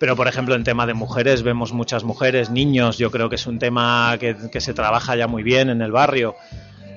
Pero, 0.00 0.16
por 0.16 0.26
ejemplo, 0.28 0.54
en 0.54 0.64
tema 0.64 0.86
de 0.86 0.94
mujeres, 0.94 1.42
vemos 1.42 1.74
muchas 1.74 2.04
mujeres, 2.04 2.48
niños, 2.48 2.96
yo 2.96 3.10
creo 3.10 3.28
que 3.28 3.34
es 3.34 3.46
un 3.46 3.58
tema 3.58 4.16
que, 4.18 4.34
que 4.50 4.62
se 4.62 4.72
trabaja 4.72 5.14
ya 5.14 5.26
muy 5.26 5.42
bien 5.42 5.68
en 5.68 5.82
el 5.82 5.92
barrio. 5.92 6.34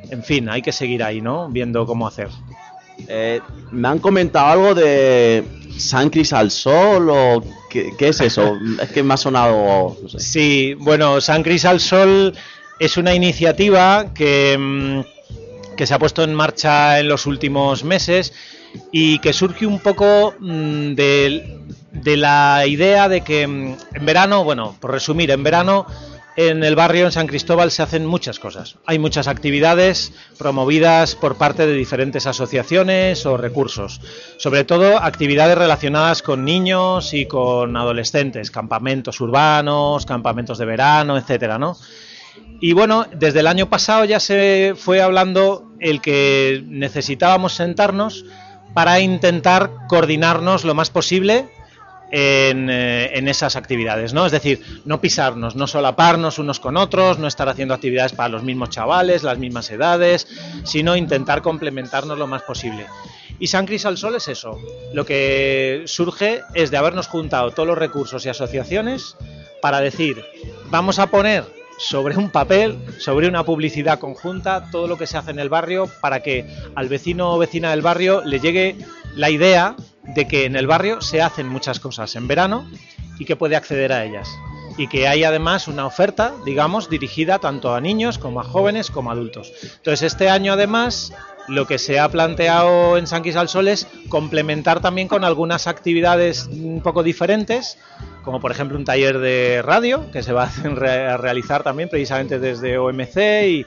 En 0.09 0.23
fin, 0.23 0.47
hay 0.47 0.61
que 0.61 0.71
seguir 0.71 1.03
ahí, 1.03 1.19
¿no? 1.19 1.49
Viendo 1.49 1.85
cómo 1.85 2.07
hacer. 2.07 2.29
Eh, 3.09 3.41
me 3.71 3.89
han 3.89 3.99
comentado 3.99 4.47
algo 4.47 4.73
de 4.73 5.43
San 5.77 6.09
Cris 6.09 6.31
al 6.31 6.49
Sol 6.49 7.09
o 7.09 7.43
qué, 7.69 7.91
qué 7.97 8.07
es 8.07 8.21
eso. 8.21 8.55
es 8.81 8.89
que 8.91 9.03
me 9.03 9.15
ha 9.15 9.17
sonado. 9.17 9.97
no 10.01 10.07
sé. 10.07 10.19
Sí, 10.19 10.73
bueno, 10.75 11.19
San 11.19 11.43
Cris 11.43 11.65
al 11.65 11.81
Sol 11.81 12.33
es 12.79 12.95
una 12.95 13.13
iniciativa 13.13 14.13
que, 14.13 14.57
mm, 14.57 15.75
que 15.75 15.85
se 15.85 15.93
ha 15.93 15.99
puesto 15.99 16.23
en 16.23 16.33
marcha 16.33 17.01
en 17.01 17.09
los 17.09 17.25
últimos 17.25 17.83
meses 17.83 18.31
y 18.93 19.19
que 19.19 19.33
surge 19.33 19.65
un 19.65 19.79
poco 19.79 20.35
mm, 20.39 20.93
de, 20.93 21.59
de 21.93 22.17
la 22.17 22.65
idea 22.67 23.07
de 23.07 23.21
que 23.21 23.47
mm, 23.47 23.77
en 23.93 24.05
verano, 24.05 24.43
bueno, 24.43 24.75
por 24.79 24.91
resumir, 24.91 25.31
en 25.31 25.43
verano 25.43 25.85
en 26.35 26.63
el 26.63 26.75
barrio 26.75 27.05
en 27.05 27.11
San 27.11 27.27
Cristóbal 27.27 27.69
se 27.69 27.83
hacen 27.83 28.05
muchas 28.05 28.39
cosas. 28.39 28.77
Hay 28.85 28.97
muchas 28.97 29.27
actividades 29.27 30.13
promovidas 30.39 31.15
por 31.15 31.37
parte 31.37 31.67
de 31.67 31.73
diferentes 31.73 32.25
asociaciones 32.25 33.25
o 33.25 33.37
recursos. 33.37 34.01
Sobre 34.37 34.63
todo 34.63 34.97
actividades 34.97 35.57
relacionadas 35.57 36.23
con 36.23 36.43
niños 36.43 37.13
y 37.13 37.27
con 37.27 37.77
adolescentes, 37.77 38.49
campamentos 38.49 39.21
urbanos, 39.21 40.05
campamentos 40.05 40.57
de 40.57 40.65
verano, 40.65 41.17
etcétera, 41.17 41.59
¿no? 41.59 41.77
Y 42.59 42.73
bueno, 42.73 43.05
desde 43.13 43.41
el 43.41 43.47
año 43.47 43.69
pasado 43.69 44.05
ya 44.05 44.19
se 44.19 44.73
fue 44.75 45.01
hablando 45.01 45.71
el 45.79 46.01
que 46.01 46.63
necesitábamos 46.65 47.53
sentarnos 47.53 48.25
para 48.73 48.99
intentar 49.01 49.69
coordinarnos 49.87 50.63
lo 50.63 50.73
más 50.73 50.89
posible 50.89 51.49
en, 52.15 52.69
eh, 52.69 53.17
en, 53.17 53.27
esas 53.27 53.55
actividades, 53.55 54.13
¿no? 54.13 54.27
Es 54.27 54.31
decir, 54.31 54.61
no 54.85 55.01
pisarnos, 55.01 55.55
no 55.55 55.65
solaparnos 55.65 56.37
unos 56.37 56.59
con 56.59 56.77
otros, 56.77 57.17
no 57.17 57.25
estar 57.25 57.49
haciendo 57.49 57.73
actividades 57.73 58.13
para 58.13 58.29
los 58.29 58.43
mismos 58.43 58.69
chavales, 58.69 59.23
las 59.23 59.39
mismas 59.39 59.71
edades, 59.71 60.27
sino 60.63 60.95
intentar 60.95 61.41
complementarnos 61.41 62.19
lo 62.19 62.27
más 62.27 62.43
posible. 62.43 62.85
Y 63.39 63.47
San 63.47 63.65
Cris 63.65 63.87
al 63.87 63.97
Sol 63.97 64.13
es 64.13 64.27
eso. 64.27 64.59
Lo 64.93 65.07
que 65.07 65.85
surge 65.87 66.41
es 66.53 66.69
de 66.69 66.77
habernos 66.77 67.07
juntado 67.07 67.49
todos 67.49 67.65
los 67.65 67.79
recursos 67.79 68.23
y 68.27 68.29
asociaciones 68.29 69.17
para 69.59 69.81
decir, 69.81 70.23
vamos 70.65 70.99
a 70.99 71.07
poner 71.07 71.45
sobre 71.79 72.15
un 72.15 72.29
papel, 72.29 72.77
sobre 72.99 73.27
una 73.27 73.43
publicidad 73.43 73.97
conjunta, 73.97 74.69
todo 74.71 74.85
lo 74.87 74.99
que 74.99 75.07
se 75.07 75.17
hace 75.17 75.31
en 75.31 75.39
el 75.39 75.49
barrio 75.49 75.89
para 75.99 76.21
que 76.21 76.45
al 76.75 76.89
vecino 76.89 77.33
o 77.33 77.39
vecina 77.39 77.71
del 77.71 77.81
barrio 77.81 78.21
le 78.23 78.39
llegue 78.39 78.75
la 79.15 79.31
idea 79.31 79.75
de 80.13 80.27
que 80.27 80.45
en 80.45 80.55
el 80.55 80.67
barrio 80.67 81.01
se 81.01 81.21
hacen 81.21 81.47
muchas 81.47 81.79
cosas 81.79 82.15
en 82.15 82.27
verano 82.27 82.69
y 83.19 83.25
que 83.25 83.35
puede 83.35 83.55
acceder 83.55 83.91
a 83.91 84.03
ellas. 84.03 84.29
Y 84.77 84.87
que 84.87 85.07
hay 85.07 85.23
además 85.23 85.67
una 85.67 85.85
oferta, 85.85 86.33
digamos, 86.45 86.89
dirigida 86.89 87.39
tanto 87.39 87.75
a 87.75 87.81
niños 87.81 88.17
como 88.17 88.41
a 88.41 88.43
jóvenes 88.43 88.89
como 88.89 89.09
a 89.09 89.13
adultos. 89.13 89.51
Entonces, 89.61 90.13
este 90.13 90.29
año 90.29 90.53
además 90.53 91.13
lo 91.47 91.67
que 91.67 91.77
se 91.77 91.99
ha 91.99 92.09
planteado 92.09 92.97
en 92.97 93.07
San 93.07 93.21
Quis 93.21 93.35
Sol 93.47 93.67
es 93.67 93.87
complementar 94.09 94.79
también 94.79 95.07
con 95.07 95.23
algunas 95.23 95.67
actividades 95.67 96.47
un 96.47 96.81
poco 96.81 97.03
diferentes, 97.03 97.77
como 98.23 98.39
por 98.39 98.51
ejemplo 98.51 98.77
un 98.77 98.85
taller 98.85 99.19
de 99.19 99.61
radio 99.61 100.09
que 100.11 100.23
se 100.23 100.31
va 100.31 100.45
a 100.45 101.17
realizar 101.17 101.63
también 101.63 101.89
precisamente 101.89 102.39
desde 102.39 102.77
OMC, 102.77 103.17
y, 103.47 103.65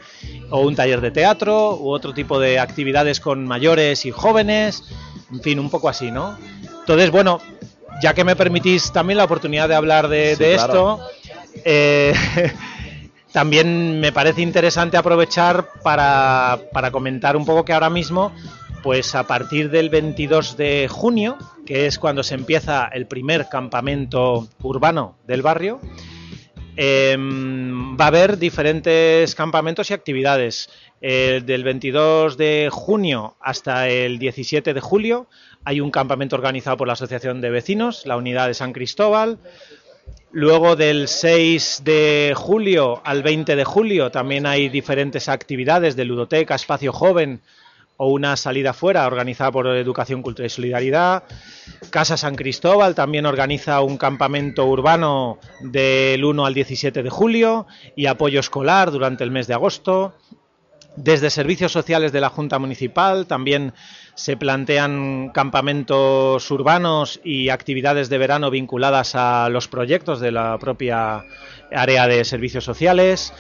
o 0.50 0.61
un 0.61 0.75
taller 0.75 1.00
de 1.00 1.11
teatro, 1.11 1.76
u 1.76 1.91
otro 1.91 2.15
tipo 2.15 2.41
de 2.41 2.59
actividades 2.59 3.21
con 3.21 3.47
mayores 3.47 4.07
y 4.07 4.11
jóvenes, 4.11 4.83
en 5.30 5.40
fin, 5.42 5.59
un 5.59 5.71
poco 5.71 5.88
así, 5.88 6.11
¿no? 6.11 6.37
Entonces, 6.80 7.11
bueno, 7.11 7.40
ya 8.00 8.14
que 8.14 8.25
me 8.25 8.37
permitís 8.37 8.92
también 8.92 9.18
la 9.18 9.25
oportunidad 9.25 9.68
de 9.68 9.75
hablar 9.75 10.09
de, 10.09 10.37
Sí, 10.37 10.45
de 10.45 10.54
claro. 10.54 10.73
esto, 10.73 11.00
eh, 11.64 12.14
también 13.33 14.00
me 14.00 14.12
parece 14.12 14.42
interesante 14.42 14.97
aprovechar 14.97 15.68
para, 15.83 16.59
para 16.73 16.90
comentar 16.90 17.37
un 17.37 17.45
poco 17.45 17.64
que 17.64 17.73
ahora 17.73 17.90
mismo, 17.90 18.33
pues 18.83 19.14
a 19.14 19.26
partir 19.26 19.71
del 19.71 19.90
22 19.90 20.56
de 20.56 20.88
junio, 20.88 21.37
que 21.64 21.87
es 21.87 21.99
cuando 21.99 22.23
se 22.23 22.35
empieza 22.35 22.87
el 22.87 23.06
primer 23.06 23.49
campamento 23.49 24.49
urbano 24.62 25.16
del 25.26 25.42
barrio, 25.42 25.80
eh, 26.76 27.16
va 27.18 28.04
a 28.04 28.09
haber 28.09 28.38
diferentes 28.38 29.35
campamentos 29.35 29.90
y 29.90 29.95
actividades. 29.95 30.68
Eh, 31.03 31.43
del 31.45 31.62
22 31.62 32.38
de 32.38 32.69
junio 32.73 33.37
hasta 33.41 33.88
el 33.88 34.19
17 34.19 34.73
de 34.73 34.81
julio 34.81 35.26
hay 35.62 35.81
un 35.81 35.91
campamento 35.91 36.37
organizado 36.37 36.79
por 36.79 36.87
la 36.87 36.95
Asociación 36.95 37.41
de 37.41 37.50
Vecinos, 37.50 38.07
la 38.07 38.17
Unidad 38.17 38.47
de 38.47 38.55
San 38.55 38.73
Cristóbal. 38.73 39.38
Luego 40.33 40.76
del 40.76 41.09
6 41.09 41.83
de 41.85 42.33
julio 42.37 43.03
al 43.05 43.23
20 43.23 43.57
de 43.57 43.65
julio 43.65 44.11
también 44.11 44.47
hay 44.47 44.69
diferentes 44.69 45.29
actividades 45.29 45.97
de 45.97 46.05
ludoteca, 46.05 46.55
espacio 46.55 46.93
joven 46.93 47.41
o 47.97 48.09
una 48.09 48.37
salida 48.37 48.73
fuera 48.73 49.07
organizada 49.07 49.50
por 49.50 49.67
Educación, 49.67 50.23
Cultura 50.23 50.47
y 50.47 50.50
Solidaridad. 50.50 51.25
Casa 51.91 52.17
San 52.17 52.35
Cristóbal 52.35 52.95
también 52.95 53.26
organiza 53.26 53.81
un 53.81 53.97
campamento 53.97 54.67
urbano 54.67 55.38
del 55.61 56.25
1 56.25 56.47
al 56.47 56.55
17 56.55 57.03
de 57.03 57.11
julio 57.11 57.67
y 57.95 58.07
apoyo 58.07 58.41
escolar 58.41 58.91
durante 58.91 59.25
el 59.25 59.31
mes 59.31 59.47
de 59.47 59.55
agosto. 59.55 60.15
Desde 60.97 61.29
servicios 61.29 61.73
sociales 61.73 62.11
de 62.12 62.23
la 62.23 62.31
Junta 62.31 62.59
Municipal 62.59 63.26
también 63.26 63.75
se 64.15 64.38
plantean 64.38 65.29
campamentos 65.29 66.50
urbanos 66.50 67.21
y 67.23 67.50
actividades 67.50 68.09
de 68.09 68.17
verano 68.17 68.50
vinculadas 68.50 69.15
a 69.15 69.50
los 69.50 69.69
proyectos 69.69 70.21
de 70.21 70.33
la 70.33 70.57
propia 70.59 71.23
área 71.71 72.07
de 72.07 72.25
servicios 72.25 72.65
sociales. 72.65 73.35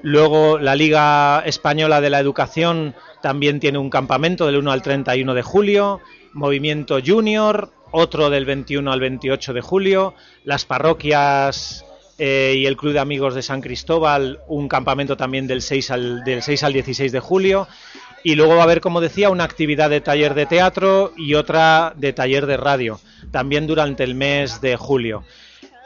Luego 0.00 0.58
la 0.58 0.74
Liga 0.74 1.42
Española 1.44 2.00
de 2.00 2.08
la 2.10 2.18
Educación 2.18 2.94
también 3.20 3.60
tiene 3.60 3.76
un 3.76 3.90
campamento 3.90 4.46
del 4.46 4.56
1 4.56 4.72
al 4.72 4.82
31 4.82 5.34
de 5.34 5.42
julio. 5.42 6.00
Movimiento 6.32 6.98
Junior, 7.04 7.72
otro 7.90 8.30
del 8.30 8.46
21 8.46 8.90
al 8.90 9.00
28 9.00 9.52
de 9.52 9.60
julio. 9.60 10.14
Las 10.44 10.64
parroquias 10.64 11.84
eh, 12.18 12.54
y 12.56 12.66
el 12.66 12.76
Club 12.76 12.92
de 12.92 13.00
Amigos 13.00 13.34
de 13.34 13.42
San 13.42 13.60
Cristóbal, 13.60 14.40
un 14.48 14.68
campamento 14.68 15.16
también 15.16 15.46
del 15.46 15.62
6 15.62 15.90
al, 15.90 16.24
del 16.24 16.42
6 16.42 16.62
al 16.62 16.72
16 16.72 17.12
de 17.12 17.20
julio. 17.20 17.68
Y 18.24 18.34
luego 18.34 18.56
va 18.56 18.62
a 18.62 18.64
haber, 18.64 18.80
como 18.80 19.00
decía, 19.00 19.30
una 19.30 19.44
actividad 19.44 19.90
de 19.90 20.00
taller 20.00 20.34
de 20.34 20.46
teatro 20.46 21.12
y 21.16 21.34
otra 21.34 21.92
de 21.96 22.12
taller 22.12 22.46
de 22.46 22.56
radio, 22.56 22.98
también 23.30 23.66
durante 23.66 24.02
el 24.02 24.14
mes 24.14 24.60
de 24.60 24.76
julio. 24.76 25.22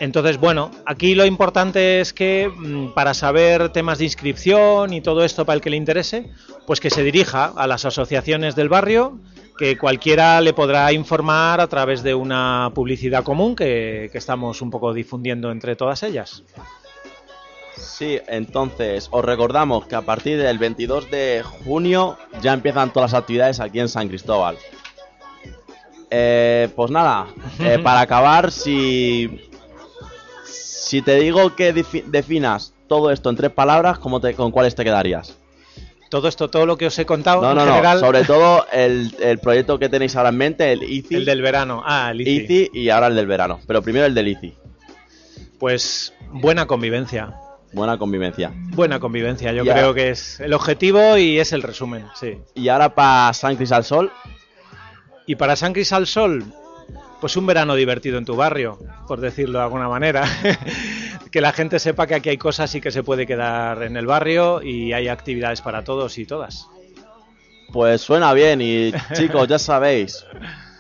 Entonces, 0.00 0.38
bueno, 0.38 0.70
aquí 0.86 1.14
lo 1.14 1.26
importante 1.26 2.00
es 2.00 2.14
que 2.14 2.48
mm, 2.48 2.94
para 2.94 3.12
saber 3.12 3.68
temas 3.68 3.98
de 3.98 4.04
inscripción 4.04 4.94
y 4.94 5.02
todo 5.02 5.22
esto 5.24 5.44
para 5.44 5.56
el 5.56 5.60
que 5.60 5.68
le 5.68 5.76
interese, 5.76 6.30
pues 6.66 6.80
que 6.80 6.88
se 6.88 7.02
dirija 7.02 7.44
a 7.44 7.66
las 7.66 7.84
asociaciones 7.84 8.56
del 8.56 8.70
barrio, 8.70 9.18
que 9.60 9.76
cualquiera 9.76 10.40
le 10.40 10.54
podrá 10.54 10.90
informar 10.90 11.60
a 11.60 11.66
través 11.68 12.02
de 12.02 12.14
una 12.14 12.72
publicidad 12.74 13.22
común 13.22 13.54
que, 13.54 14.08
que 14.10 14.16
estamos 14.18 14.62
un 14.62 14.70
poco 14.70 14.94
difundiendo 14.94 15.50
entre 15.52 15.76
todas 15.76 16.02
ellas. 16.02 16.42
Sí, 17.76 18.18
entonces 18.26 19.08
os 19.12 19.22
recordamos 19.22 19.86
que 19.86 19.96
a 19.96 20.00
partir 20.00 20.38
del 20.38 20.58
22 20.58 21.10
de 21.10 21.44
junio 21.64 22.16
ya 22.40 22.54
empiezan 22.54 22.90
todas 22.90 23.12
las 23.12 23.20
actividades 23.20 23.60
aquí 23.60 23.80
en 23.80 23.90
San 23.90 24.08
Cristóbal. 24.08 24.56
Eh, 26.10 26.70
pues 26.74 26.90
nada, 26.90 27.26
eh, 27.60 27.78
para 27.80 28.00
acabar, 28.00 28.50
si, 28.50 29.42
si 30.44 31.02
te 31.02 31.16
digo 31.16 31.54
que 31.54 31.74
defi- 31.74 32.04
definas 32.04 32.72
todo 32.88 33.10
esto 33.10 33.28
en 33.28 33.36
tres 33.36 33.52
palabras, 33.52 33.98
¿cómo 33.98 34.20
te, 34.20 34.34
¿con 34.34 34.50
cuáles 34.50 34.74
te 34.74 34.84
quedarías? 34.84 35.36
Todo 36.10 36.28
esto, 36.28 36.50
todo 36.50 36.66
lo 36.66 36.76
que 36.76 36.86
os 36.86 36.98
he 36.98 37.06
contado, 37.06 37.40
No, 37.40 37.52
en 37.52 37.56
no, 37.56 37.64
no, 37.64 37.70
general, 37.72 38.00
sobre 38.00 38.24
todo 38.24 38.66
el, 38.72 39.14
el 39.20 39.38
proyecto 39.38 39.78
que 39.78 39.88
tenéis 39.88 40.16
ahora 40.16 40.28
en 40.28 40.36
mente, 40.36 40.72
el 40.72 40.82
ICI, 40.82 41.14
el 41.14 41.24
del 41.24 41.40
verano. 41.40 41.82
Ah, 41.86 42.10
el 42.10 42.20
ICI. 42.20 42.36
ICI 42.42 42.70
y 42.74 42.90
ahora 42.90 43.06
el 43.06 43.14
del 43.14 43.26
verano. 43.26 43.60
Pero 43.66 43.80
primero 43.80 44.04
el 44.06 44.14
del 44.14 44.28
ICI. 44.28 44.54
Pues 45.58 46.12
buena 46.32 46.66
convivencia. 46.66 47.34
Buena 47.72 47.96
convivencia. 47.98 48.52
Buena 48.54 48.98
convivencia, 48.98 49.52
yo 49.52 49.62
creo 49.62 49.94
que 49.94 50.10
es 50.10 50.40
el 50.40 50.52
objetivo 50.52 51.16
y 51.16 51.38
es 51.38 51.52
el 51.52 51.62
resumen, 51.62 52.06
sí. 52.18 52.38
Y 52.54 52.68
ahora 52.68 52.92
para 52.94 53.32
San 53.32 53.54
Cris 53.56 53.70
al 53.70 53.84
Sol, 53.84 54.10
Y 55.26 55.36
para 55.36 55.54
San 55.54 55.72
Cris 55.72 55.92
al 55.92 56.08
Sol, 56.08 56.44
pues 57.20 57.36
un 57.36 57.46
verano 57.46 57.74
divertido 57.74 58.18
en 58.18 58.24
tu 58.24 58.36
barrio, 58.36 58.78
por 59.06 59.20
decirlo 59.20 59.58
de 59.58 59.64
alguna 59.64 59.88
manera. 59.88 60.24
que 61.30 61.40
la 61.40 61.52
gente 61.52 61.78
sepa 61.78 62.06
que 62.06 62.14
aquí 62.14 62.28
hay 62.28 62.38
cosas 62.38 62.74
y 62.74 62.80
que 62.80 62.90
se 62.90 63.02
puede 63.02 63.26
quedar 63.26 63.82
en 63.82 63.96
el 63.96 64.06
barrio 64.06 64.62
y 64.62 64.92
hay 64.92 65.08
actividades 65.08 65.60
para 65.60 65.84
todos 65.84 66.18
y 66.18 66.26
todas. 66.26 66.68
Pues 67.72 68.00
suena 68.00 68.32
bien 68.32 68.60
y 68.60 68.92
chicos, 69.14 69.46
ya 69.46 69.58
sabéis, 69.58 70.24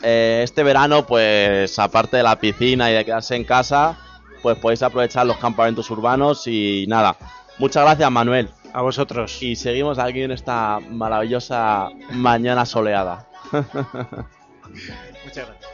eh, 0.02 0.40
este 0.42 0.64
verano 0.64 1.06
pues 1.06 1.78
aparte 1.78 2.16
de 2.16 2.22
la 2.24 2.40
piscina 2.40 2.90
y 2.90 2.94
de 2.94 3.04
quedarse 3.04 3.36
en 3.36 3.44
casa, 3.44 3.96
pues 4.42 4.58
podéis 4.58 4.82
aprovechar 4.82 5.26
los 5.26 5.36
campamentos 5.36 5.88
urbanos 5.90 6.46
y 6.46 6.86
nada. 6.88 7.16
Muchas 7.58 7.84
gracias 7.84 8.10
Manuel. 8.10 8.50
A 8.72 8.82
vosotros. 8.82 9.42
Y 9.42 9.56
seguimos 9.56 9.98
aquí 9.98 10.22
en 10.22 10.30
esta 10.30 10.78
maravillosa 10.90 11.88
mañana 12.12 12.64
soleada. 12.64 13.28
Muchas 15.24 15.46
gracias. 15.46 15.69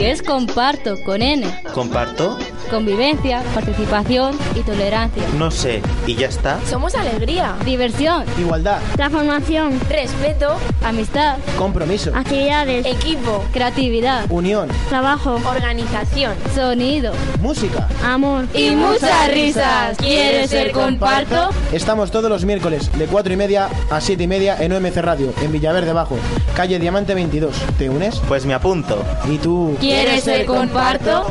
¿Qué 0.00 0.12
es 0.12 0.22
comparto 0.22 0.96
con 1.02 1.20
N? 1.20 1.46
¿Comparto? 1.74 2.38
Convivencia, 2.70 3.42
participación 3.52 4.38
y 4.54 4.60
tolerancia. 4.60 5.22
No 5.36 5.50
sé. 5.50 5.82
¿Y 6.06 6.14
ya 6.14 6.28
está? 6.28 6.58
Somos 6.68 6.94
alegría, 6.94 7.56
Diversión, 7.64 8.24
Igualdad, 8.38 8.80
Transformación, 8.94 9.80
respeto, 9.88 10.56
amistad, 10.84 11.38
compromiso, 11.58 12.12
actividades, 12.14 12.86
equipo, 12.86 13.44
creatividad, 13.52 14.24
unión, 14.30 14.68
trabajo, 14.88 15.40
organización. 15.46 16.34
sonido 16.54 17.12
música. 17.40 17.88
amor. 18.04 18.46
y 18.54 18.70
muchas 18.70 19.28
risas. 19.32 19.96
¿Quieres 19.98 20.50
ser 20.50 20.72
comparto? 20.72 21.50
Estamos 21.72 22.10
todos 22.10 22.30
los 22.30 22.44
miércoles 22.44 22.90
de 22.96 23.06
4 23.06 23.32
y 23.32 23.36
media 23.36 23.68
a 23.90 24.00
7 24.00 24.22
y 24.22 24.26
media 24.26 24.56
en 24.60 24.72
OMC 24.72 24.96
Radio, 24.98 25.32
en 25.42 25.52
Villaverde 25.52 25.92
Bajo, 25.92 26.16
calle 26.54 26.78
Diamante 26.78 27.14
22. 27.14 27.54
¿Te 27.78 27.90
unes? 27.90 28.20
Pues 28.28 28.46
me 28.46 28.54
apunto. 28.54 29.02
¿Y 29.28 29.38
tú? 29.38 29.76
¿Quieres 29.80 30.24
ser 30.24 30.46
comparto? 30.46 31.26